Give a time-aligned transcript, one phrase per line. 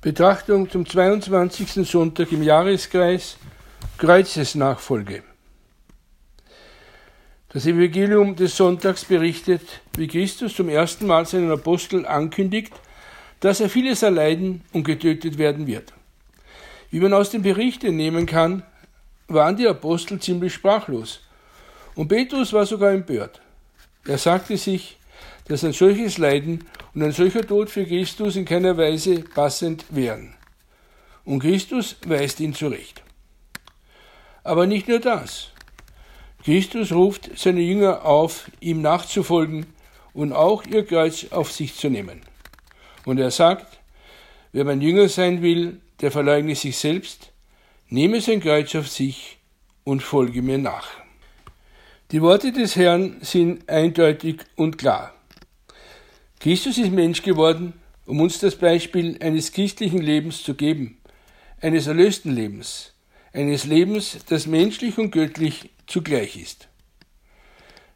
[0.00, 1.84] Betrachtung zum 22.
[1.84, 3.36] Sonntag im Jahreskreis
[3.96, 5.24] Kreuzesnachfolge.
[7.48, 9.60] Das Evangelium des Sonntags berichtet,
[9.96, 12.72] wie Christus zum ersten Mal seinen Apostel ankündigt,
[13.40, 15.92] dass er vieles erleiden und getötet werden wird.
[16.92, 18.62] Wie man aus dem Bericht entnehmen kann,
[19.26, 21.22] waren die Apostel ziemlich sprachlos.
[21.96, 23.40] Und Petrus war sogar empört.
[24.06, 24.97] Er sagte sich,
[25.48, 30.34] dass ein solches Leiden und ein solcher Tod für Christus in keiner Weise passend wären.
[31.24, 33.02] Und Christus weist ihn zurecht.
[34.44, 35.50] Aber nicht nur das.
[36.44, 39.66] Christus ruft seine Jünger auf, ihm nachzufolgen
[40.14, 42.22] und auch ihr Kreuz auf sich zu nehmen.
[43.04, 43.80] Und er sagt,
[44.52, 47.32] wer mein Jünger sein will, der verleugne sich selbst,
[47.88, 49.38] nehme sein Kreuz auf sich
[49.84, 50.88] und folge mir nach.
[52.10, 55.12] Die Worte des Herrn sind eindeutig und klar.
[56.40, 57.72] Christus ist Mensch geworden,
[58.06, 60.98] um uns das Beispiel eines christlichen Lebens zu geben,
[61.60, 62.92] eines erlösten Lebens,
[63.32, 66.68] eines Lebens, das menschlich und göttlich zugleich ist.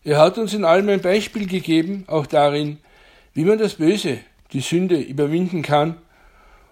[0.02, 2.78] Er hat uns in allem ein Beispiel gegeben, auch darin,
[3.32, 4.18] wie man das Böse,
[4.52, 5.98] die Sünde überwinden kann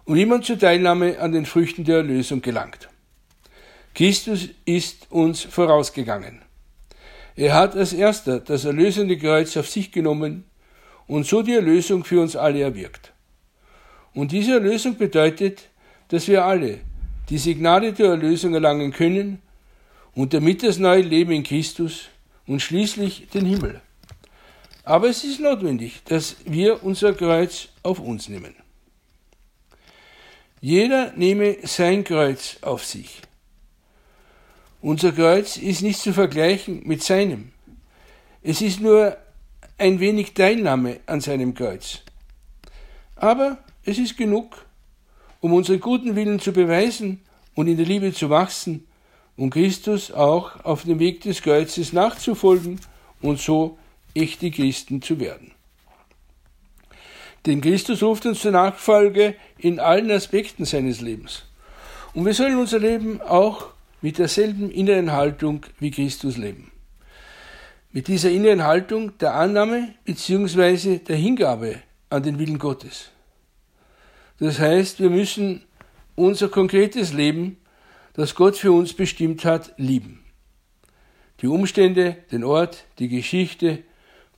[0.05, 2.89] und wie man zur Teilnahme an den Früchten der Erlösung gelangt.
[3.95, 6.43] Christus ist uns vorausgegangen.
[7.37, 10.50] Er hat als erster das erlösende Kreuz auf sich genommen
[11.11, 13.13] und so die Erlösung für uns alle erwirkt.
[14.15, 15.69] Und diese Erlösung bedeutet,
[16.07, 16.83] dass wir alle
[17.29, 19.43] diese Gnade der Erlösung erlangen können
[20.15, 22.05] und damit das neue Leben in Christus
[22.47, 23.81] und schließlich den Himmel.
[24.85, 28.55] Aber es ist notwendig, dass wir unser Kreuz auf uns nehmen.
[30.61, 33.21] Jeder nehme sein Kreuz auf sich.
[34.81, 37.51] Unser Kreuz ist nicht zu vergleichen mit seinem.
[38.43, 39.17] Es ist nur
[39.81, 42.01] ein wenig Teilnahme an seinem Kreuz.
[43.17, 44.67] Aber es ist genug,
[45.41, 47.23] um unseren guten Willen zu beweisen
[47.55, 48.87] und in der Liebe zu wachsen
[49.37, 52.79] und Christus auch auf dem Weg des Kreuzes nachzufolgen
[53.23, 53.79] und so
[54.15, 55.53] echte Christen zu werden.
[57.47, 61.45] Denn Christus ruft uns zur Nachfolge in allen Aspekten seines Lebens.
[62.13, 63.69] Und wir sollen unser Leben auch
[64.03, 66.70] mit derselben inneren Haltung wie Christus leben
[67.93, 70.99] mit dieser inneren Haltung der Annahme bzw.
[70.99, 73.11] der Hingabe an den Willen Gottes.
[74.39, 75.63] Das heißt, wir müssen
[76.15, 77.57] unser konkretes Leben,
[78.15, 80.25] das Gott für uns bestimmt hat, lieben.
[81.41, 83.83] Die Umstände, den Ort, die Geschichte,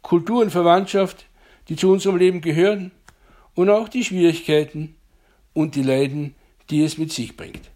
[0.03, 1.27] Kultur und Verwandtschaft,
[1.69, 2.91] die zu unserem Leben gehören,
[3.55, 4.97] und auch die Schwierigkeiten
[5.53, 6.35] und die Leiden,
[6.71, 7.71] die es mit sich bringt.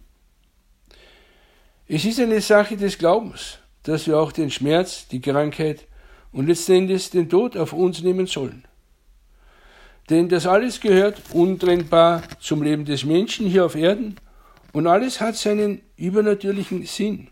[1.87, 5.87] Es ist eine Sache des Glaubens, dass wir auch den Schmerz, die Krankheit
[6.33, 8.65] und letztendlich den Tod auf uns nehmen sollen.
[10.11, 14.17] Denn das alles gehört untrennbar zum Leben des Menschen hier auf Erden
[14.73, 17.29] und alles hat seinen übernatürlichen Sinn.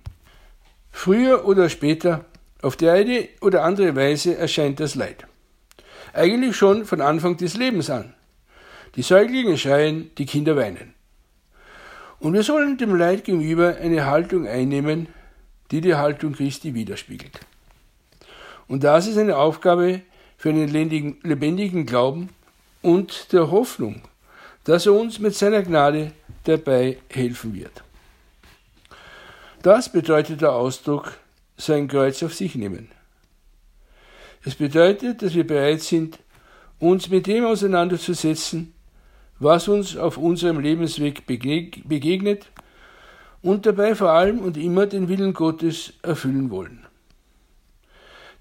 [0.92, 2.24] Früher oder später,
[2.62, 5.26] auf die eine oder andere Weise erscheint das Leid.
[6.12, 8.14] Eigentlich schon von Anfang des Lebens an.
[8.94, 10.94] Die Säuglinge schreien, die Kinder weinen.
[12.20, 15.08] Und wir sollen dem Leid gegenüber eine Haltung einnehmen,
[15.70, 17.40] die die Haltung Christi widerspiegelt.
[18.68, 20.02] Und das ist eine Aufgabe
[20.36, 22.30] für einen lebendigen Glauben
[22.82, 24.02] und der Hoffnung,
[24.64, 26.12] dass er uns mit seiner Gnade
[26.44, 27.82] dabei helfen wird.
[29.62, 31.14] Das bedeutet der Ausdruck
[31.56, 32.88] sein Kreuz auf sich nehmen.
[34.44, 36.18] Es bedeutet, dass wir bereit sind,
[36.78, 38.74] uns mit dem auseinanderzusetzen,
[39.38, 42.50] was uns auf unserem Lebensweg begegnet
[43.44, 46.86] und dabei vor allem und immer den Willen Gottes erfüllen wollen.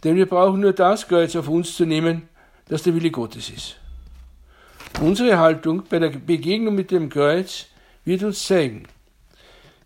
[0.04, 2.30] Denn wir brauchen nur das Kreuz auf uns zu nehmen,
[2.70, 3.76] das der Wille Gottes ist.
[5.02, 7.66] Unsere Haltung bei der Begegnung mit dem Kreuz
[8.06, 8.84] wird uns zeigen,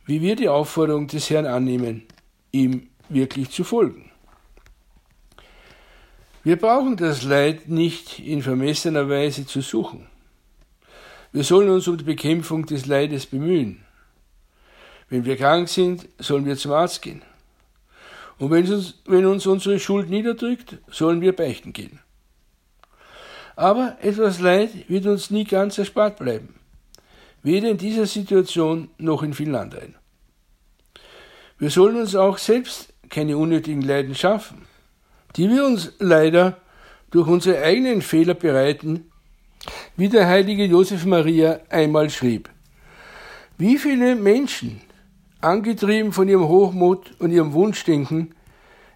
[0.05, 2.03] wie wir die Aufforderung des Herrn annehmen,
[2.51, 4.11] ihm wirklich zu folgen.
[6.43, 10.07] Wir brauchen das Leid nicht in vermessener Weise zu suchen.
[11.31, 13.83] Wir sollen uns um die Bekämpfung des Leides bemühen.
[15.09, 17.21] Wenn wir krank sind, sollen wir zum Arzt gehen.
[18.39, 21.99] Und wenn uns, wenn uns unsere Schuld niederdrückt, sollen wir beichten gehen.
[23.55, 26.55] Aber etwas Leid wird uns nie ganz erspart bleiben.
[27.41, 29.95] Weder in dieser Situation noch in vielen anderen.
[31.57, 34.67] Wir sollen uns auch selbst keine unnötigen Leiden schaffen,
[35.35, 36.57] die wir uns leider
[37.09, 39.09] durch unsere eigenen Fehler bereiten,
[39.95, 42.49] wie der heilige Josef Maria einmal schrieb.
[43.57, 44.81] Wie viele Menschen
[45.41, 48.33] Angetrieben von ihrem Hochmut und ihrem Wunschdenken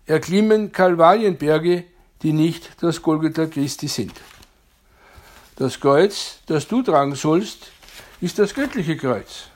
[0.08, 1.84] erklimmen Kalvarienberge,
[2.24, 4.14] die nicht das Golgotha Christi sind.
[5.56, 7.72] Das Kreuz, das du tragen sollst,
[8.20, 9.50] ist das göttliche Kreuz.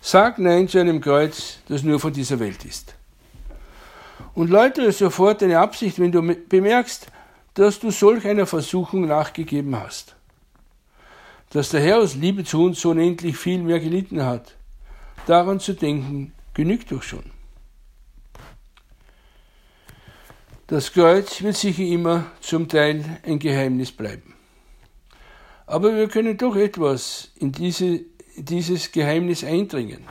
[0.00, 2.94] Sag Nein zu einem Kreuz, das nur von dieser Welt ist.
[4.34, 7.06] Und läutere sofort deine Absicht, wenn du bemerkst,
[7.54, 10.16] dass du solch einer Versuchung nachgegeben hast.
[11.50, 14.56] Dass der Herr aus Liebe zu uns so unendlich viel mehr gelitten hat.
[15.26, 17.24] Daran zu denken, genügt doch schon.
[20.66, 24.34] Das Kreuz wird sicher immer zum Teil ein Geheimnis bleiben.
[25.66, 28.00] Aber wir können doch etwas in diese,
[28.36, 30.04] dieses Geheimnis eindringen.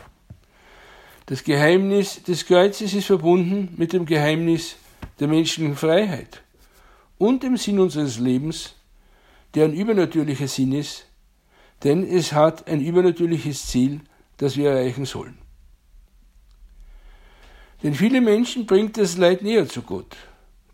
[1.25, 4.75] Das Geheimnis des Kreuzes ist verbunden mit dem Geheimnis
[5.19, 6.43] der menschlichen Freiheit
[7.17, 8.75] und dem Sinn unseres Lebens,
[9.55, 11.05] der ein übernatürlicher Sinn ist,
[11.83, 14.01] denn es hat ein übernatürliches Ziel,
[14.37, 15.37] das wir erreichen sollen.
[17.83, 20.15] Denn viele Menschen bringt das Leid näher zu Gott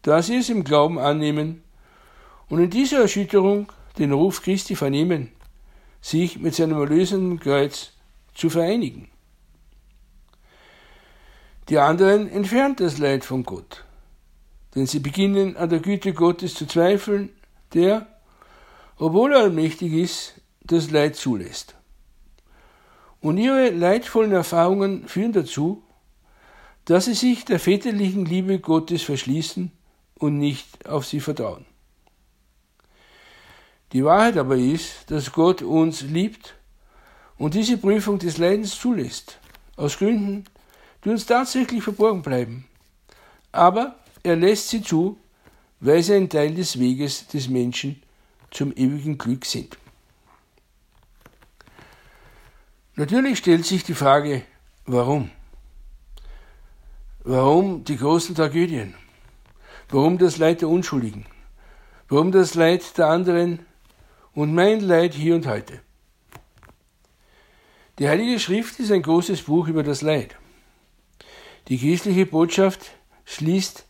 [0.01, 1.63] da sie es im Glauben annehmen
[2.47, 5.31] und in dieser Erschütterung den Ruf Christi vernehmen,
[6.01, 7.91] sich mit seinem erlösenden Kreuz
[8.33, 9.09] zu vereinigen.
[11.67, 13.83] Die anderen entfernt das Leid von Gott,
[14.75, 17.29] denn sie beginnen an der Güte Gottes zu zweifeln,
[17.73, 18.07] der,
[18.97, 21.75] obwohl er allmächtig ist, das Leid zulässt.
[23.21, 25.83] Und ihre leidvollen Erfahrungen führen dazu,
[26.85, 29.71] dass sie sich der väterlichen Liebe Gottes verschließen
[30.15, 31.65] und nicht auf sie vertrauen.
[33.91, 36.55] Die Wahrheit aber ist, dass Gott uns liebt
[37.37, 39.39] und diese Prüfung des Leidens zulässt,
[39.75, 40.45] aus Gründen,
[41.03, 42.65] die uns tatsächlich verborgen bleiben.
[43.51, 45.17] Aber er lässt sie zu,
[45.79, 48.01] weil sie ein Teil des Weges des Menschen
[48.51, 49.77] zum ewigen Glück sind.
[52.99, 54.41] Natürlich stellt sich die Frage,
[54.85, 55.31] warum?
[57.23, 58.93] Warum die großen Tragödien?
[59.87, 61.25] Warum das Leid der Unschuldigen?
[62.09, 63.65] Warum das Leid der anderen
[64.33, 65.79] und mein Leid hier und heute?
[67.99, 70.35] Die Heilige Schrift ist ein großes Buch über das Leid.
[71.69, 72.81] Die christliche Botschaft
[73.23, 73.85] schließt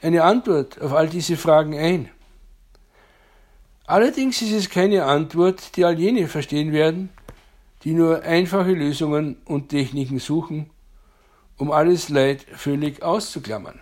[0.00, 2.10] eine Antwort auf all diese Fragen ein.
[3.84, 7.10] Allerdings ist es keine Antwort, die all jene verstehen werden,
[7.84, 10.70] die nur einfache Lösungen und Techniken suchen,
[11.56, 13.80] um alles Leid völlig auszuklammern.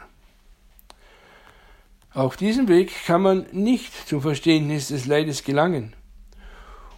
[2.12, 5.94] Auf diesem Weg kann man nicht zum Verständnis des Leides gelangen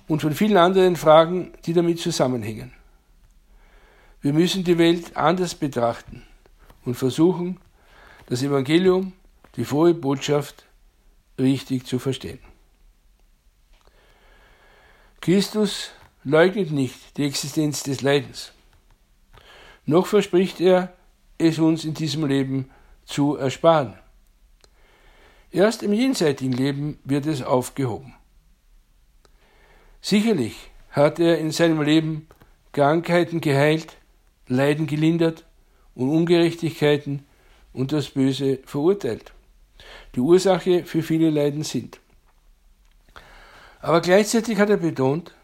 [0.08, 2.72] und von vielen anderen Fragen, die damit zusammenhängen.
[4.22, 6.22] Wir müssen die Welt anders betrachten
[6.84, 7.58] und versuchen,
[8.26, 9.12] das Evangelium,
[9.56, 10.64] die frohe Botschaft,
[11.38, 12.38] richtig zu verstehen.
[15.20, 15.90] Christus
[16.24, 18.52] leugnet nicht die Existenz des Leidens.
[19.84, 20.92] Noch verspricht er,
[21.38, 22.70] es uns in diesem Leben
[23.04, 23.94] zu ersparen.
[25.50, 28.14] Erst im jenseitigen Leben wird es aufgehoben.
[30.00, 32.26] Sicherlich hat er in seinem Leben
[32.72, 33.96] Krankheiten geheilt,
[34.46, 35.44] Leiden gelindert
[35.94, 37.26] und Ungerechtigkeiten
[37.72, 39.32] und das Böse verurteilt,
[40.14, 42.00] die Ursache für viele Leiden sind.
[43.80, 45.34] Aber gleichzeitig hat er betont,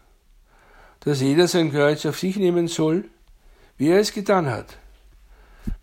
[1.01, 3.05] dass jeder sein Kreuz auf sich nehmen soll,
[3.77, 4.77] wie er es getan hat,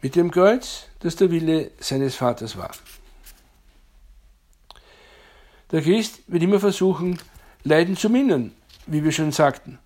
[0.03, 2.73] mit dem Kreuz, das der Wille seines Vaters war.
[5.73, 7.19] Der Christ wird immer versuchen,
[7.65, 8.53] Leiden zu mindern,
[8.87, 9.79] wie wir schon sagten,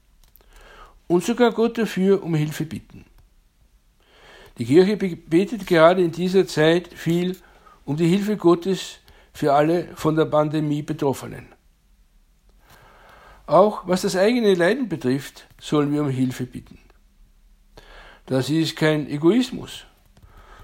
[1.07, 3.05] und sogar Gott dafür um Hilfe bitten.
[4.59, 7.37] Die Kirche betet gerade in dieser Zeit viel
[7.87, 8.99] um die Hilfe Gottes
[9.33, 11.47] für alle von der Pandemie Betroffenen.
[13.51, 16.79] Auch was das eigene Leiden betrifft, sollen wir um Hilfe bitten.
[18.27, 19.87] Das ist kein Egoismus,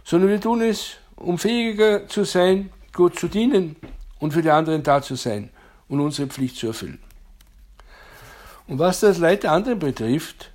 [0.04, 3.74] sondern wir tun es, um fähiger zu sein, Gott zu dienen
[4.20, 5.50] und für die anderen da zu sein
[5.88, 7.00] und unsere Pflicht zu erfüllen.
[8.68, 10.52] Und was das Leid der anderen betrifft,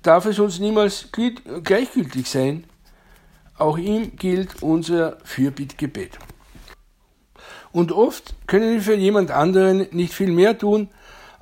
[0.00, 2.64] darf es uns niemals gleichgültig sein.
[3.58, 6.18] Auch ihm gilt unser Fürbittgebet.
[7.70, 10.88] Und oft können wir für jemand anderen nicht viel mehr tun,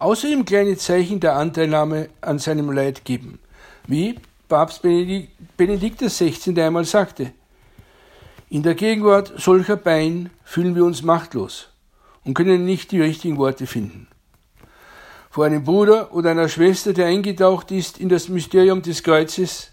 [0.00, 3.38] außer ihm kleine Zeichen der Anteilnahme an seinem Leid geben.
[3.86, 4.16] Wie
[4.48, 6.60] Papst Benedikt, Benedikt XVI.
[6.60, 7.32] einmal sagte,
[8.48, 11.68] in der Gegenwart solcher Bein fühlen wir uns machtlos
[12.24, 14.08] und können nicht die richtigen Worte finden.
[15.30, 19.70] Vor einem Bruder oder einer Schwester, der eingetaucht ist in das Mysterium des Kreuzes,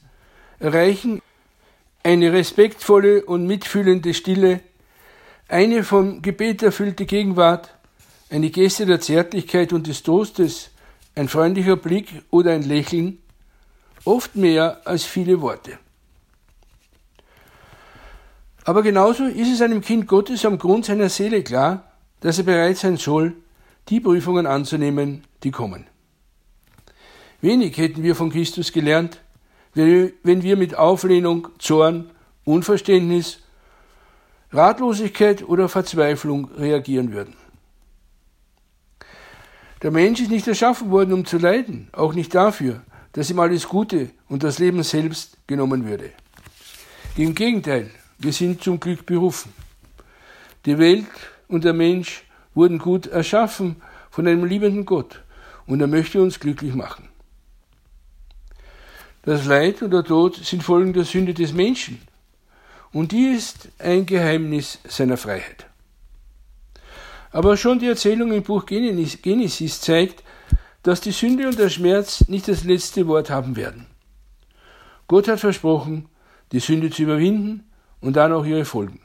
[0.59, 1.21] erreichen
[2.03, 4.59] eine respektvolle und mitfühlende Stille,
[5.47, 7.76] eine vom Gebet erfüllte Gegenwart,
[8.29, 10.69] eine Geste der Zärtlichkeit und des Trostes,
[11.15, 13.19] ein freundlicher Blick oder ein Lächeln,
[14.05, 15.79] oft mehr als viele Worte.
[18.63, 22.77] Aber genauso ist es einem Kind Gottes am Grund seiner Seele klar, dass er bereit
[22.77, 23.33] sein soll,
[23.87, 25.87] die Prüfungen anzunehmen, die kommen.
[27.39, 29.21] Wenig hätten wir von Christus gelernt,
[29.73, 32.09] wenn wir mit Auflehnung, Zorn,
[32.43, 33.39] Unverständnis,
[34.51, 37.35] Ratlosigkeit oder Verzweiflung reagieren würden.
[39.83, 42.81] Der Mensch ist nicht erschaffen worden, um zu leiden, auch nicht dafür,
[43.13, 46.11] dass ihm alles Gute und das Leben selbst genommen würde.
[47.15, 49.53] Im Gegenteil, wir sind zum Glück berufen.
[50.65, 51.05] Die Welt
[51.47, 52.23] und der Mensch
[52.55, 53.77] wurden gut erschaffen
[54.09, 55.23] von einem liebenden Gott
[55.67, 57.09] und er möchte uns glücklich machen.
[59.23, 62.01] Das Leid und der Tod sind Folgen der Sünde des Menschen
[62.91, 65.67] und die ist ein Geheimnis seiner Freiheit.
[67.31, 70.23] Aber schon die Erzählung im Buch Genesis zeigt,
[70.83, 73.87] dass die Sünde und der Schmerz nicht das letzte Wort haben werden.
[75.07, 76.09] Gott hat versprochen,
[76.51, 77.69] die Sünde zu überwinden
[77.99, 79.01] und dann auch ihre Folgen.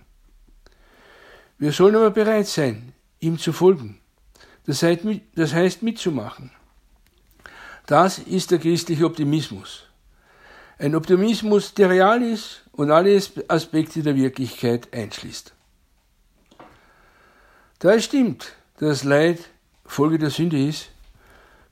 [1.58, 3.98] Wir sollen aber bereit sein, ihm zu folgen.
[4.64, 6.50] Das heißt, mitzumachen.
[7.86, 9.84] Das ist der christliche Optimismus.
[10.78, 15.52] Ein Optimismus, der real ist und alle Aspekte der Wirklichkeit einschließt.
[17.82, 19.40] Da es stimmt, dass Leid
[19.84, 20.90] Folge der Sünde ist,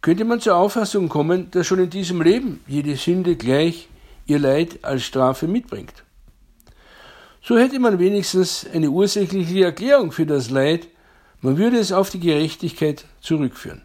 [0.01, 3.89] könnte man zur Auffassung kommen, dass schon in diesem Leben jede Sünde gleich
[4.27, 6.03] ihr Leid als Strafe mitbringt.
[7.45, 10.89] So hätte man wenigstens eine ursächliche Erklärung für das Leid,
[11.43, 13.83] man würde es auf die Gerechtigkeit zurückführen.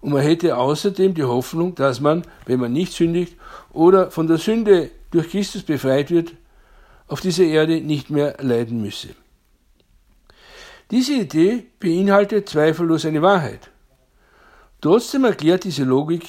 [0.00, 3.36] Und man hätte außerdem die Hoffnung, dass man, wenn man nicht sündigt
[3.72, 6.32] oder von der Sünde durch Christus befreit wird,
[7.06, 9.10] auf dieser Erde nicht mehr leiden müsse.
[10.92, 13.70] Diese Idee beinhaltet zweifellos eine Wahrheit.
[14.82, 16.28] Trotzdem erklärt diese Logik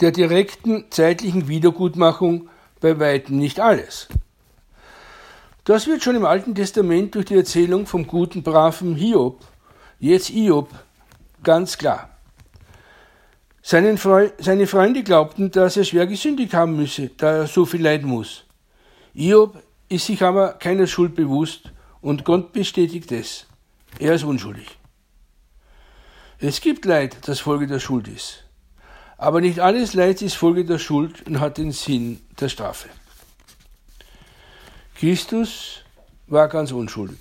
[0.00, 2.48] der direkten zeitlichen Wiedergutmachung
[2.80, 4.06] bei weitem nicht alles.
[5.64, 9.40] Das wird schon im Alten Testament durch die Erzählung vom guten, braven Hiob,
[9.98, 10.68] jetzt Hiob,
[11.42, 12.10] ganz klar.
[13.62, 18.44] Seine Freunde glaubten, dass er schwer gesündigt haben müsse, da er so viel leiden muss.
[19.12, 23.48] Hiob ist sich aber keiner Schuld bewusst und Gott bestätigt es.
[23.98, 24.76] Er ist unschuldig.
[26.38, 28.44] Es gibt Leid, das Folge der Schuld ist.
[29.16, 32.90] Aber nicht alles Leid ist Folge der Schuld und hat den Sinn der Strafe.
[34.96, 35.82] Christus
[36.26, 37.18] war ganz unschuldig.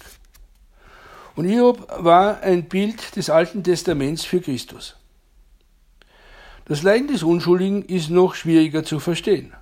[1.36, 4.96] Und Hiob war ein Bild des Alten Testaments für Christus.
[6.66, 9.54] Das Leiden des Unschuldigen ist noch schwieriger zu verstehen.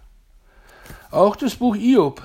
[1.11, 2.23] Auch das Buch Hiob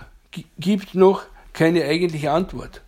[0.58, 2.82] gibt noch keine eigentliche Antwort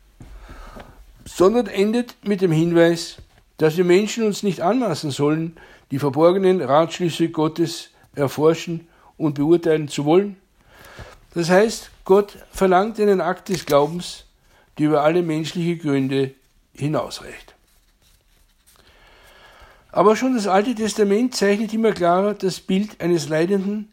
[1.36, 3.16] sondern endet mit dem Hinweis,
[3.56, 5.56] dass wir Menschen uns nicht anmaßen sollen,
[5.90, 10.36] die verborgenen Ratschlüsse Gottes erforschen und beurteilen zu wollen.
[11.34, 14.24] Das heißt, Gott verlangt einen Akt des Glaubens,
[14.78, 16.32] der über alle menschliche Gründe
[16.74, 17.54] hinausreicht.
[19.92, 23.92] Aber schon das Alte Testament zeichnet immer klarer das Bild eines Leidenden,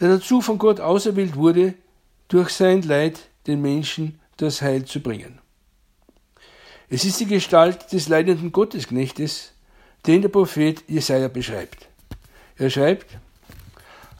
[0.00, 1.74] der dazu von Gott auserwählt wurde,
[2.28, 5.43] durch sein Leid den Menschen das Heil zu bringen.
[6.94, 9.50] Es ist die Gestalt des leidenden Gottesknechtes,
[10.06, 11.88] den der Prophet Jesaja beschreibt.
[12.56, 13.18] Er schreibt,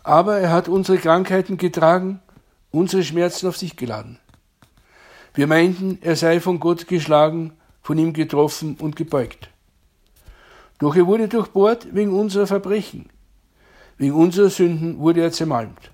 [0.02, 2.21] aber er hat unsere Krankheiten getragen,
[2.73, 4.19] unsere Schmerzen auf sich geladen.
[5.35, 9.50] Wir meinten, er sei von Gott geschlagen, von ihm getroffen und gebeugt.
[10.81, 13.09] Doch er wurde durchbohrt wegen unserer Verbrechen.
[13.99, 15.93] Wegen unserer Sünden wurde er zermalmt.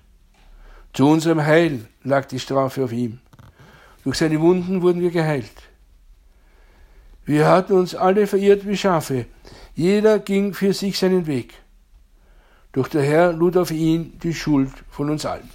[0.93, 3.19] Zu unserem Heil lag die Strafe auf ihm.
[4.03, 5.70] Durch seine Wunden wurden wir geheilt.
[7.31, 9.25] Wir hatten uns alle verirrt wie Schafe.
[9.73, 11.53] Jeder ging für sich seinen Weg.
[12.73, 15.49] Doch der Herr lud auf ihn die Schuld von uns allen.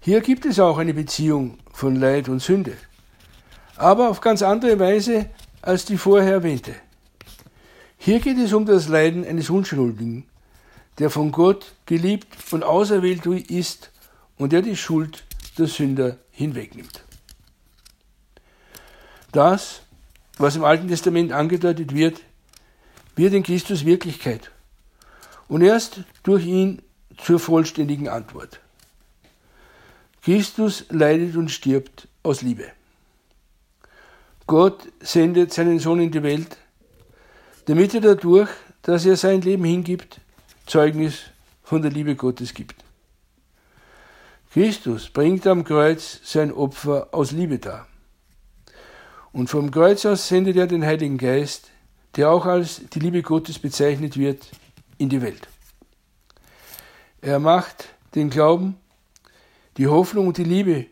[0.00, 2.72] Hier gibt es auch eine Beziehung von Leid und Sünde,
[3.76, 5.26] aber auf ganz andere Weise
[5.62, 6.74] als die vorher erwähnte.
[7.98, 10.26] Hier geht es um das Leiden eines Unschuldigen,
[10.98, 13.92] der von Gott geliebt und auserwählt ist
[14.38, 15.22] und der die Schuld
[15.56, 17.05] der Sünder hinwegnimmt.
[19.36, 19.82] Das,
[20.38, 22.22] was im Alten Testament angedeutet wird,
[23.16, 24.50] wird in Christus Wirklichkeit
[25.46, 26.80] und erst durch ihn
[27.18, 28.60] zur vollständigen Antwort.
[30.22, 32.64] Christus leidet und stirbt aus Liebe.
[34.46, 36.56] Gott sendet seinen Sohn in die Welt,
[37.66, 38.48] damit er dadurch,
[38.80, 40.18] dass er sein Leben hingibt,
[40.64, 41.24] Zeugnis
[41.62, 42.82] von der Liebe Gottes gibt.
[44.50, 47.86] Christus bringt am Kreuz sein Opfer aus Liebe dar.
[49.36, 51.70] Und vom Kreuz aus sendet er den Heiligen Geist,
[52.16, 54.48] der auch als die Liebe Gottes bezeichnet wird,
[54.96, 55.46] in die Welt.
[57.20, 58.76] Er macht den Glauben,
[59.76, 60.86] die Hoffnung und die Liebe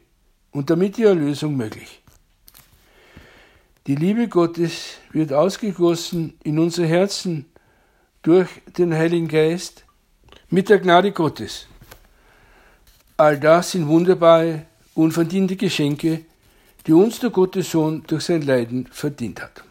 [0.50, 2.02] und damit die Erlösung möglich.
[3.86, 7.46] Die Liebe Gottes wird ausgegossen in unsere Herzen
[8.20, 9.86] durch den Heiligen Geist
[10.50, 11.66] mit der Gnade Gottes.
[13.16, 16.26] All das sind wunderbare, unverdiente Geschenke,
[16.87, 19.64] die uns der Gottessohn durch sein Leiden verdient hat.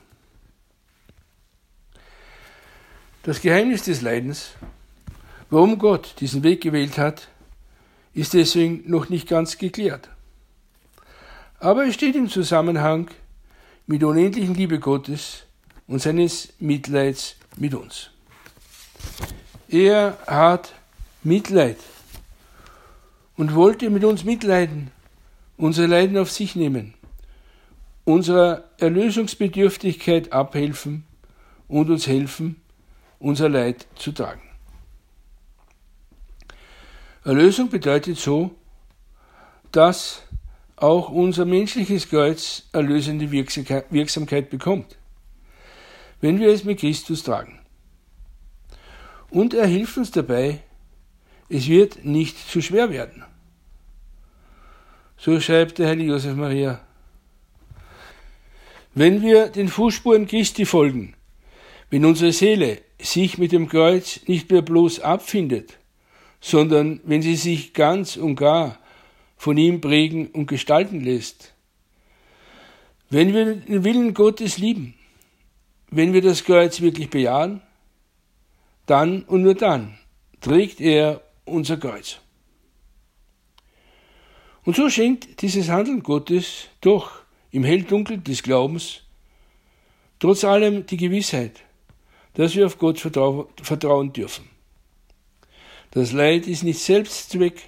[3.24, 4.52] Das Geheimnis des Leidens,
[5.50, 7.30] warum Gott diesen Weg gewählt hat,
[8.14, 10.10] ist deswegen noch nicht ganz geklärt.
[11.60, 13.10] Aber es steht im Zusammenhang
[13.88, 15.44] mit der unendlichen Liebe Gottes
[15.88, 18.10] und seines Mitleids mit uns.
[19.70, 20.74] Er hat
[21.24, 21.78] Mitleid
[23.38, 24.92] und wollte mit uns mitleiden,
[25.58, 26.94] unser Leiden auf sich nehmen,
[28.06, 31.06] unserer Erlösungsbedürftigkeit abhelfen
[31.68, 32.62] und uns helfen,
[33.20, 34.42] unser Leid zu tragen.
[37.24, 38.52] Erlösung bedeutet so,
[39.72, 40.24] dass
[40.76, 44.98] auch unser menschliches Kreuz erlösende Wirksamkeit bekommt,
[46.20, 47.60] wenn wir es mit Christus tragen.
[49.30, 50.62] Und er hilft uns dabei,
[51.48, 53.24] es wird nicht zu schwer werden.
[55.18, 56.82] So schreibt der heilige Josef Maria.
[58.96, 61.16] Wenn wir den Fußspuren Christi folgen,
[61.90, 65.80] wenn unsere Seele sich mit dem Kreuz nicht mehr bloß abfindet,
[66.40, 68.78] sondern wenn sie sich ganz und gar
[69.36, 71.54] von ihm prägen und gestalten lässt.
[73.10, 74.94] Wenn wir den Willen Gottes lieben,
[75.90, 77.62] wenn wir das Kreuz wirklich bejahen,
[78.86, 79.98] dann und nur dann
[80.40, 82.20] trägt er unser Kreuz.
[84.66, 87.23] Und so schenkt dieses Handeln Gottes doch
[87.54, 89.04] im Helldunkel des Glaubens
[90.20, 91.62] trotz allem die Gewissheit,
[92.34, 94.50] dass wir auf Gott vertrauen dürfen.
[95.92, 97.62] Das Leid ist nicht Selbstzweck,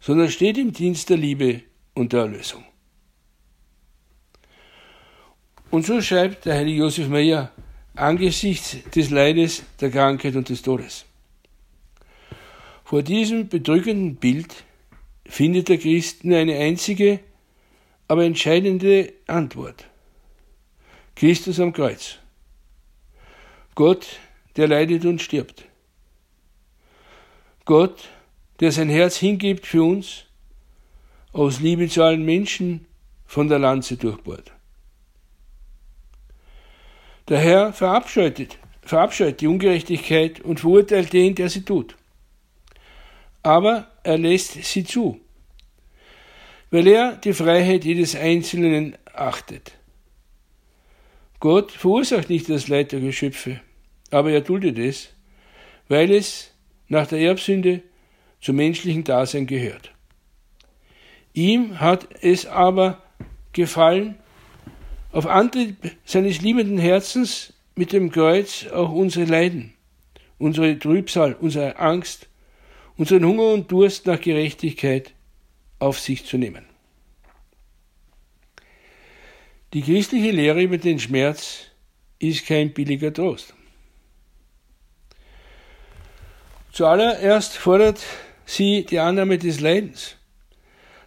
[0.00, 1.62] sondern steht im Dienst der Liebe
[1.94, 2.64] und der Erlösung.
[5.70, 7.52] Und so schreibt der heilige Josef Meyer
[7.94, 11.04] angesichts des Leides, der Krankheit und des Todes.
[12.84, 14.64] Vor diesem bedrückenden Bild
[15.24, 17.20] findet der Christ nur eine einzige,
[18.08, 19.86] aber entscheidende Antwort.
[21.14, 22.18] Christus am Kreuz.
[23.74, 24.18] Gott,
[24.56, 25.64] der leidet und stirbt.
[27.64, 28.08] Gott,
[28.60, 30.24] der sein Herz hingibt für uns,
[31.32, 32.86] aus Liebe zu allen Menschen
[33.26, 34.52] von der Lanze durchbohrt.
[37.28, 41.96] Der Herr verabscheut, verabscheut die Ungerechtigkeit und verurteilt den, der sie tut.
[43.42, 45.20] Aber er lässt sie zu,
[46.70, 49.72] weil er die Freiheit jedes Einzelnen achtet.
[51.40, 53.60] Gott verursacht nicht das Leid der Geschöpfe,
[54.10, 55.10] aber er duldet es,
[55.88, 56.52] weil es
[56.88, 57.82] nach der Erbsünde
[58.40, 59.92] zum menschlichen Dasein gehört.
[61.34, 63.02] Ihm hat es aber
[63.52, 64.16] gefallen,
[65.12, 69.74] auf Antrieb seines liebenden Herzens mit dem Kreuz auch unsere Leiden,
[70.38, 72.28] unsere Trübsal, unsere Angst,
[72.96, 75.12] unseren Hunger und Durst nach Gerechtigkeit
[75.78, 76.64] auf sich zu nehmen.
[79.72, 81.66] Die christliche Lehre über den Schmerz
[82.18, 83.54] ist kein billiger Trost.
[86.72, 88.02] Zuallererst fordert
[88.44, 90.16] sie die Annahme des Leidens,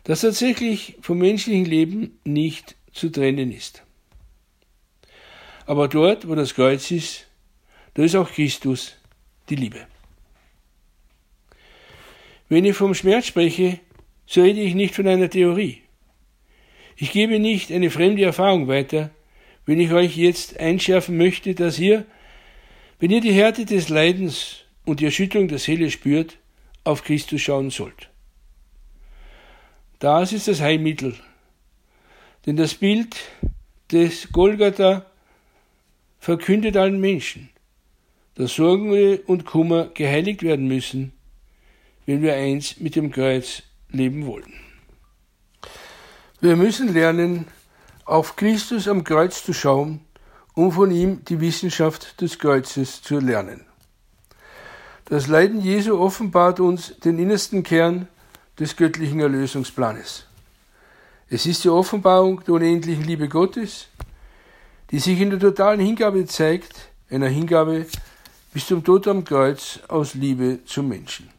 [0.03, 3.83] das tatsächlich vom menschlichen Leben nicht zu trennen ist.
[5.65, 7.27] Aber dort, wo das Kreuz ist,
[7.93, 8.95] da ist auch Christus
[9.49, 9.85] die Liebe.
[12.49, 13.79] Wenn ich vom Schmerz spreche,
[14.29, 15.81] so rede ich nicht von einer Theorie.
[16.95, 19.09] Ich gebe nicht eine fremde Erfahrung weiter,
[19.65, 22.05] wenn ich euch jetzt einschärfen möchte, dass ihr,
[22.99, 26.37] wenn ihr die Härte des Leidens und die Erschütterung der Seele spürt,
[26.83, 28.11] auf Christus schauen sollt.
[29.97, 31.15] Das ist das Heilmittel.
[32.45, 33.15] Denn das Bild
[33.91, 35.07] des Golgatha
[36.19, 37.49] verkündet allen Menschen,
[38.35, 41.13] dass Sorgen und Kummer geheiligt werden müssen,
[42.05, 44.53] wenn wir eins mit dem Kreuz leben wollen.
[46.41, 47.47] Wir müssen lernen,
[48.05, 50.01] auf Christus am Kreuz zu schauen,
[50.55, 53.65] um von ihm die Wissenschaft des Kreuzes zu lernen.
[55.05, 58.07] Das Leiden Jesu offenbart uns den innersten Kern
[58.59, 60.25] des göttlichen Erlösungsplanes.
[61.29, 63.87] Es ist die Offenbarung der unendlichen Liebe Gottes,
[64.91, 67.85] die sich in der totalen Hingabe zeigt, einer Hingabe
[68.53, 71.29] bis zum Tod am Kreuz aus Liebe zum Menschen.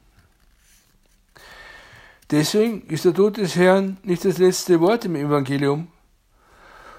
[2.31, 5.89] Deswegen ist der Tod des Herrn nicht das letzte Wort im Evangelium,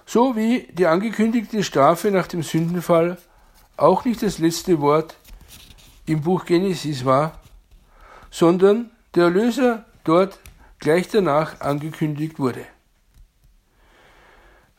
[0.05, 3.17] so wie die angekündigte Strafe nach dem Sündenfall
[3.77, 5.15] auch nicht das letzte Wort
[6.05, 7.39] im Buch Genesis war,
[8.29, 10.39] sondern der Erlöser dort
[10.79, 12.65] gleich danach angekündigt wurde.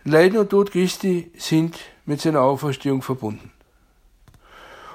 [0.04, 3.52] Leiden und Tod Christi sind mit seiner Auferstehung verbunden.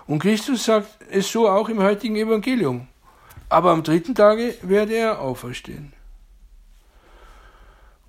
[0.06, 2.88] Und Christus sagt es so auch im heutigen Evangelium.
[3.50, 5.94] Aber am dritten Tage werde er auferstehen.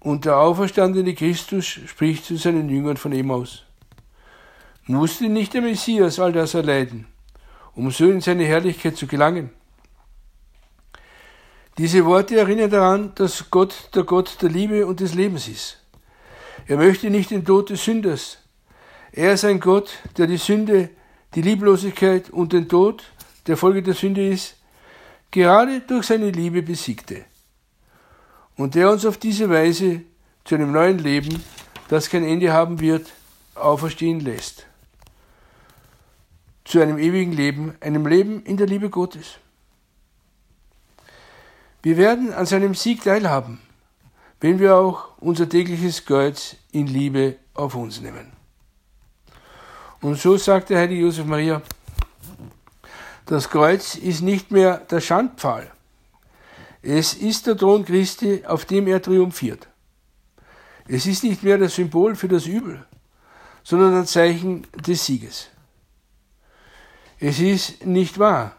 [0.01, 3.65] Und der auferstandene Christus spricht zu seinen Jüngern von Emmaus.
[4.87, 7.07] Musste nicht der Messias all das erleiden,
[7.75, 9.51] um so in seine Herrlichkeit zu gelangen?
[11.79, 15.79] Diese Worte erinnern daran, dass Gott der Gott der Liebe und des Lebens ist.
[16.67, 18.39] Er möchte nicht den Tod des Sünders.
[19.13, 20.91] Er ist ein Gott, der die Sünde,
[21.35, 23.05] die Lieblosigkeit und den Tod,
[23.47, 24.58] der Folge der Sünde ist,
[25.31, 27.25] gerade durch seine Liebe besiegte.
[28.57, 30.03] Und der uns auf diese Weise
[30.45, 31.43] zu einem neuen Leben,
[31.89, 33.13] das kein Ende haben wird,
[33.55, 34.67] auferstehen lässt.
[36.65, 39.39] Zu einem ewigen Leben, einem Leben in der Liebe Gottes.
[41.83, 43.61] Wir werden an seinem Sieg teilhaben,
[44.41, 48.33] wenn wir auch unser tägliches Kreuz in Liebe auf uns nehmen.
[50.01, 51.63] Und so sagt der heilige Josef Maria,
[53.29, 55.71] das Kreuz ist nicht mehr der Schandpfahl.
[56.81, 59.69] Es ist der Thron Christi, auf dem er triumphiert.
[60.87, 62.87] Es ist nicht mehr das Symbol für das Übel,
[63.63, 65.49] sondern ein Zeichen des Sieges.
[67.21, 68.57] Es ist nicht wahr,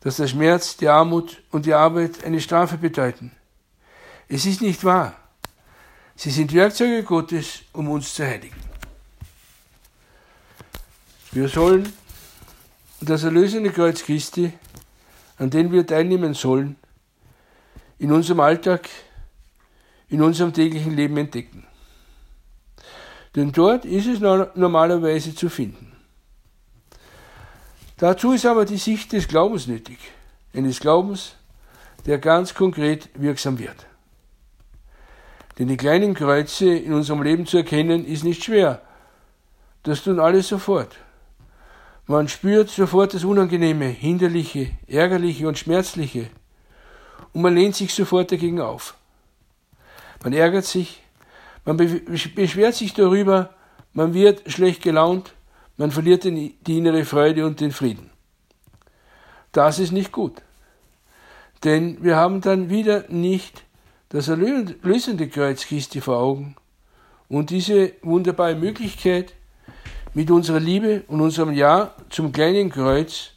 [0.00, 3.32] dass der Schmerz, die Armut und die Arbeit eine Strafe bedeuten.
[4.28, 5.16] Es ist nicht wahr.
[6.14, 8.56] Sie sind Werkzeuge Gottes, um uns zu heiligen.
[11.32, 11.92] Wir sollen
[13.00, 14.52] das erlösende Kreuz Christi,
[15.38, 16.76] an dem wir teilnehmen sollen,
[17.98, 18.88] in unserem Alltag,
[20.08, 21.66] in unserem täglichen Leben entdecken.
[23.36, 25.92] Denn dort ist es normalerweise zu finden.
[27.98, 29.98] Dazu ist aber die Sicht des Glaubens nötig,
[30.54, 31.34] eines Glaubens,
[32.06, 33.86] der ganz konkret wirksam wird.
[35.58, 38.82] Denn die kleinen Kreuze in unserem Leben zu erkennen, ist nicht schwer.
[39.82, 40.96] Das tun alle sofort.
[42.10, 46.30] Man spürt sofort das Unangenehme, Hinderliche, Ärgerliche und Schmerzliche.
[47.34, 48.94] Und man lehnt sich sofort dagegen auf.
[50.24, 51.02] Man ärgert sich,
[51.66, 53.50] man beschwert sich darüber,
[53.92, 55.34] man wird schlecht gelaunt,
[55.76, 58.10] man verliert die innere Freude und den Frieden.
[59.52, 60.40] Das ist nicht gut.
[61.62, 63.64] Denn wir haben dann wieder nicht
[64.08, 66.56] das erlösende Kreuz Christi vor Augen
[67.28, 69.34] und diese wunderbare Möglichkeit,
[70.18, 73.30] mit unserer Liebe und unserem Ja zum kleinen Kreuz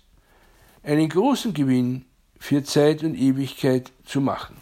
[0.81, 2.05] einen großen Gewinn
[2.39, 4.55] für Zeit und Ewigkeit zu machen.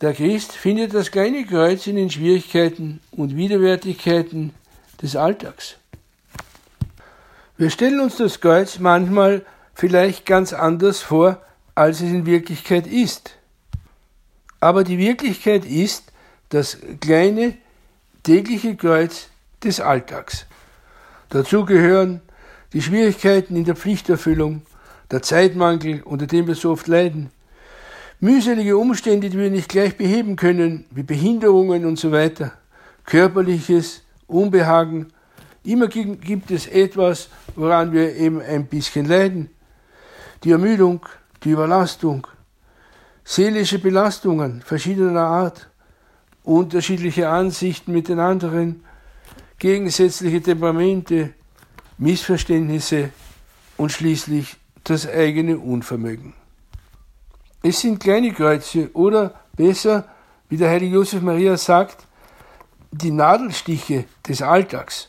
[0.00, 4.52] Der Christ findet das kleine Kreuz in den Schwierigkeiten und Widerwärtigkeiten
[5.00, 5.76] des Alltags.
[7.56, 11.40] Wir stellen uns das Kreuz manchmal vielleicht ganz anders vor,
[11.76, 13.36] als es in Wirklichkeit ist.
[14.58, 16.10] Aber die Wirklichkeit ist
[16.48, 17.56] das kleine
[18.24, 19.27] tägliche Kreuz
[19.62, 20.46] des Alltags.
[21.30, 22.20] Dazu gehören
[22.72, 24.62] die Schwierigkeiten in der Pflichterfüllung,
[25.10, 27.30] der Zeitmangel, unter dem wir so oft leiden,
[28.20, 32.52] mühselige Umstände, die wir nicht gleich beheben können, wie Behinderungen und so weiter,
[33.04, 35.08] körperliches Unbehagen.
[35.64, 39.50] Immer gibt es etwas, woran wir eben ein bisschen leiden.
[40.44, 41.04] Die Ermüdung,
[41.44, 42.26] die Überlastung,
[43.24, 45.68] seelische Belastungen verschiedener Art,
[46.44, 48.84] unterschiedliche Ansichten mit den anderen,
[49.58, 51.34] gegensätzliche Temperamente,
[51.98, 53.10] Missverständnisse
[53.76, 56.34] und schließlich das eigene Unvermögen.
[57.62, 60.04] Es sind kleine Kreuze oder besser,
[60.48, 62.06] wie der heilige Josef Maria sagt,
[62.90, 65.08] die Nadelstiche des Alltags.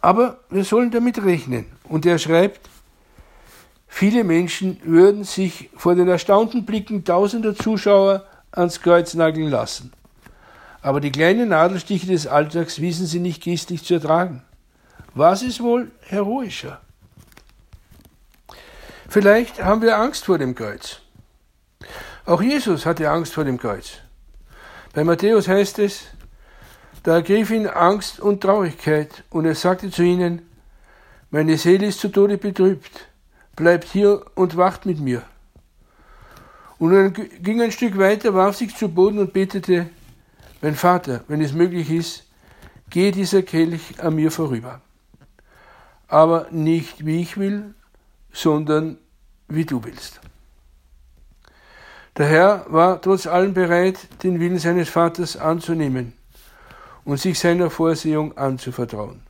[0.00, 1.66] Aber wir sollen damit rechnen.
[1.84, 2.60] Und er schreibt,
[3.88, 9.92] viele Menschen würden sich vor den erstaunten Blicken tausender Zuschauer ans Kreuz nageln lassen.
[10.82, 14.42] Aber die kleinen Nadelstiche des Alltags wissen sie nicht gestlich zu ertragen.
[15.14, 16.80] Was ist wohl heroischer?
[19.08, 21.00] Vielleicht haben wir Angst vor dem Kreuz.
[22.24, 23.98] Auch Jesus hatte Angst vor dem Kreuz.
[24.92, 26.02] Bei Matthäus heißt es,
[27.02, 30.42] da ergriff ihn Angst und Traurigkeit und er sagte zu ihnen,
[31.30, 33.08] meine Seele ist zu Tode betrübt,
[33.56, 35.22] bleibt hier und wacht mit mir.
[36.78, 39.90] Und er ging ein Stück weiter, warf sich zu Boden und betete,
[40.60, 42.24] mein Vater, wenn es möglich ist,
[42.90, 44.80] gehe dieser Kelch an mir vorüber.
[46.08, 47.74] Aber nicht wie ich will,
[48.32, 48.98] sondern
[49.48, 50.20] wie du willst.
[52.16, 56.12] Der Herr war trotz allem bereit, den Willen seines Vaters anzunehmen
[57.04, 59.22] und sich seiner Vorsehung anzuvertrauen.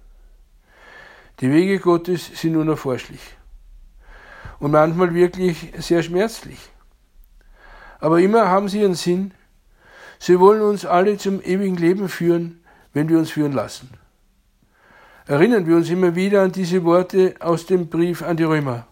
[1.40, 3.20] Die Wege Gottes sind unerforschlich
[4.58, 6.58] und manchmal wirklich sehr schmerzlich.
[7.98, 9.32] Aber immer haben sie ihren Sinn
[10.20, 12.60] Sie wollen uns alle zum ewigen Leben führen,
[12.92, 13.88] wenn wir uns führen lassen.
[15.26, 18.86] erinnern wir uns immer wieder an diese Worte aus dem Brief an die Römer.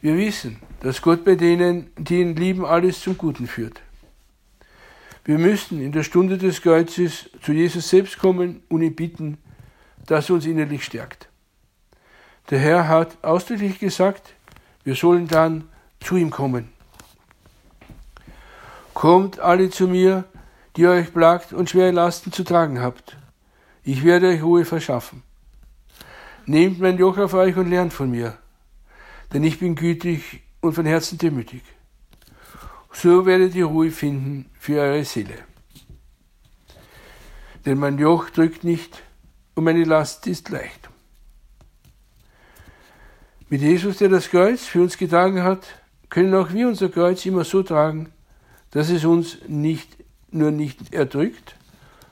[0.00, 3.82] Wir wissen, dass Gott bei denen, die ihn lieben, alles zum Guten führt.
[5.24, 9.38] Wir müssen in der Stunde des Kreuzes zu Jesus selbst kommen und ihn bitten,
[10.06, 11.28] dass er uns innerlich stärkt.
[12.50, 14.34] Der Herr hat ausdrücklich gesagt,
[14.82, 15.68] wir sollen dann
[16.00, 16.73] zu ihm kommen.
[18.94, 20.24] Kommt alle zu mir,
[20.76, 23.16] die euch plagt und schwere Lasten zu tragen habt.
[23.82, 25.22] Ich werde euch Ruhe verschaffen.
[26.46, 28.38] Nehmt mein Joch auf euch und lernt von mir,
[29.32, 31.62] denn ich bin gütig und von Herzen demütig.
[32.92, 35.38] So werdet ihr Ruhe finden für eure Seele.
[37.66, 39.02] Denn mein Joch drückt nicht
[39.54, 40.88] und meine Last ist leicht.
[43.48, 45.66] Mit Jesus, der das Kreuz für uns getragen hat,
[46.10, 48.13] können auch wir unser Kreuz immer so tragen,
[48.74, 49.96] dass es uns nicht
[50.30, 51.54] nur nicht erdrückt,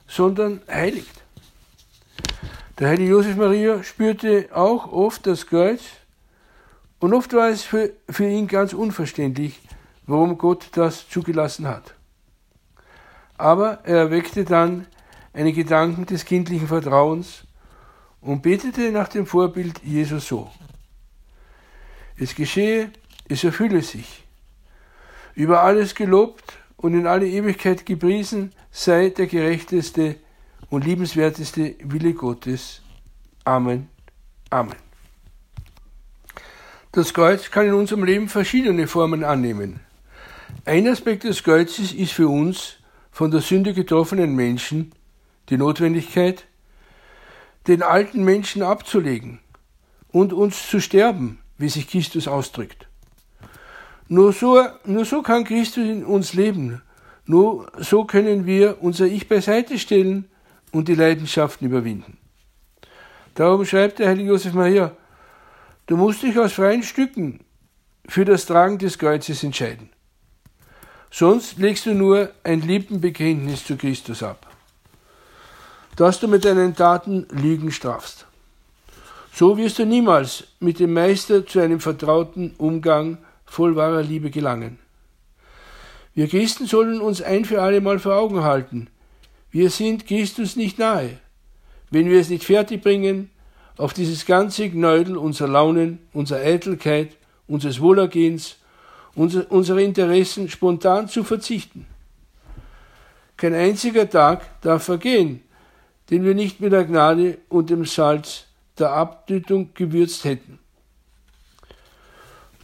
[0.06, 1.22] sondern heiligt.
[2.78, 5.82] Der heilige Josef Maria spürte auch oft das Kreuz
[7.00, 9.60] und oft war es für, für ihn ganz unverständlich,
[10.06, 11.94] warum Gott das zugelassen hat.
[13.36, 14.86] Aber er erweckte dann
[15.32, 17.44] eine Gedanken des kindlichen Vertrauens
[18.20, 20.48] und betete nach dem Vorbild Jesus so.
[22.16, 22.92] Es geschehe,
[23.28, 24.22] es erfülle sich.
[25.34, 30.16] Über alles gelobt und in alle Ewigkeit gepriesen sei der gerechteste
[30.70, 32.82] und liebenswerteste Wille Gottes.
[33.44, 33.88] Amen.
[34.50, 34.76] Amen.
[36.92, 39.80] Das Kreuz kann in unserem Leben verschiedene Formen annehmen.
[40.64, 42.76] Ein Aspekt des Kreuzes ist für uns
[43.10, 44.92] von der Sünde getroffenen Menschen
[45.48, 46.44] die Notwendigkeit,
[47.66, 49.40] den alten Menschen abzulegen
[50.08, 52.88] und uns zu sterben, wie sich Christus ausdrückt.
[54.12, 56.82] Nur so, nur so kann Christus in uns leben.
[57.24, 60.26] Nur so können wir unser Ich beiseite stellen
[60.70, 62.18] und die Leidenschaften überwinden.
[63.34, 64.94] Darum schreibt der heilige Josef Maria,
[65.86, 67.40] du musst dich aus freien Stücken
[68.06, 69.88] für das Tragen des Kreuzes entscheiden.
[71.10, 74.46] Sonst legst du nur ein Lippenbekenntnis zu Christus ab,
[75.96, 78.26] dass du mit deinen Taten Lügen strafst.
[79.32, 83.16] So wirst du niemals mit dem Meister zu einem vertrauten Umgang
[83.52, 84.78] voll wahrer Liebe gelangen.
[86.14, 88.88] Wir Christen sollen uns ein für alle Mal vor Augen halten.
[89.50, 91.18] Wir sind Christus nicht nahe.
[91.90, 93.30] Wenn wir es nicht fertigbringen,
[93.76, 97.10] auf dieses ganze Gnäudel unserer Launen, unserer Eitelkeit,
[97.46, 98.56] unseres Wohlergehens,
[99.14, 101.84] unser, unserer Interessen spontan zu verzichten.
[103.36, 105.42] Kein einziger Tag darf vergehen,
[106.08, 108.46] den wir nicht mit der Gnade und dem Salz
[108.78, 110.61] der Abtötung gewürzt hätten.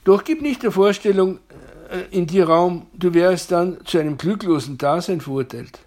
[0.09, 1.39] Doch gib nicht der Vorstellung
[1.91, 5.81] äh, in dir Raum, du wärst dann zu einem glücklosen Dasein verurteilt.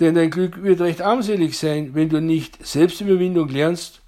[0.00, 4.00] Denn dein Glück wird recht armselig sein, wenn du nicht Selbstüberwindung lernst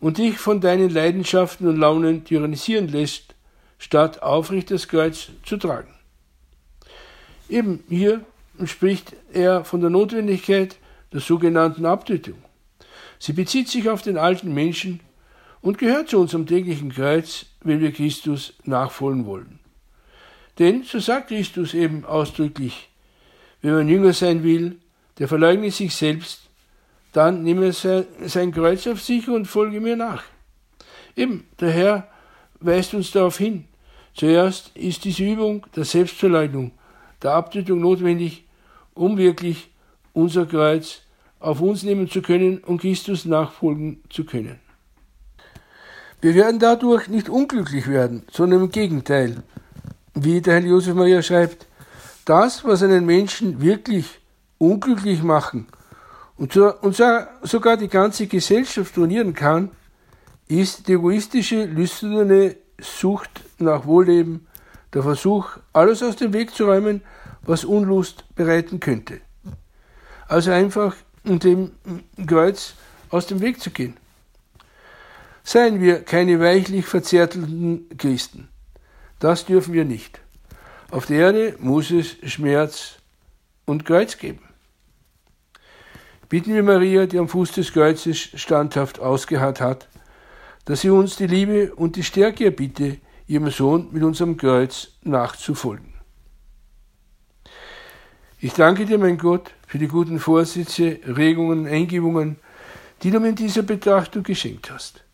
[0.00, 3.34] und dich von deinen Leidenschaften und Launen tyrannisieren lässt,
[3.78, 5.94] statt aufrecht das Kreuz zu tragen.
[7.48, 8.20] Eben hier
[8.66, 10.76] spricht er von der Notwendigkeit
[11.10, 12.36] der sogenannten Abtötung.
[13.18, 15.00] Sie bezieht sich auf den alten Menschen
[15.62, 19.58] und gehört zu unserem täglichen Kreuz, wenn wir Christus nachfolgen wollen.
[20.58, 22.88] Denn, so sagt Christus eben ausdrücklich,
[23.62, 24.78] wenn man Jünger sein will,
[25.18, 26.42] der verleugne sich selbst,
[27.12, 30.22] dann nehme er sein Kreuz auf sich und folge mir nach.
[31.16, 32.08] Eben, der Herr
[32.60, 33.64] weist uns darauf hin.
[34.14, 36.72] Zuerst ist diese Übung der Selbstverleugnung,
[37.22, 38.44] der Abtötung notwendig,
[38.94, 39.68] um wirklich
[40.12, 41.02] unser Kreuz
[41.38, 44.59] auf uns nehmen zu können und Christus nachfolgen zu können.
[46.20, 49.42] Wir werden dadurch nicht unglücklich werden, sondern im Gegenteil.
[50.14, 51.66] Wie der Herr Josef Maria schreibt,
[52.26, 54.20] das, was einen Menschen wirklich
[54.58, 55.66] unglücklich machen
[56.36, 59.70] und, sogar die ganze Gesellschaft ruinieren kann,
[60.46, 64.46] ist die egoistische, lüsterne Sucht nach Wohlleben,
[64.92, 67.02] der Versuch, alles aus dem Weg zu räumen,
[67.42, 69.20] was Unlust bereiten könnte.
[70.28, 71.70] Also einfach und dem
[72.26, 72.74] Kreuz
[73.10, 73.96] aus dem Weg zu gehen.
[75.42, 78.48] Seien wir keine weichlich verzärtelten Christen.
[79.18, 80.20] Das dürfen wir nicht.
[80.90, 82.96] Auf der Erde muss es Schmerz
[83.64, 84.42] und Kreuz geben.
[86.28, 89.88] Bitten wir Maria, die am Fuß des Kreuzes standhaft ausgeharrt hat,
[90.64, 95.94] dass sie uns die Liebe und die Stärke erbitte, ihrem Sohn mit unserem Kreuz nachzufolgen.
[98.38, 102.36] Ich danke dir, mein Gott, für die guten Vorsätze, Regungen, Eingebungen,
[103.02, 105.04] die du mir in dieser Betrachtung geschenkt hast.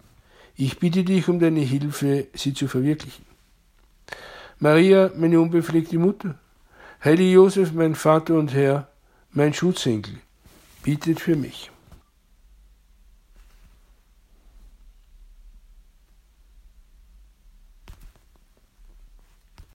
[0.57, 3.25] Ich bitte dich um deine Hilfe, sie zu verwirklichen.
[4.59, 6.39] Maria, meine unbefleckte Mutter,
[7.05, 8.89] Heilige Josef, mein Vater und Herr,
[9.33, 10.15] mein Schutzengel,
[10.83, 11.71] bittet für mich.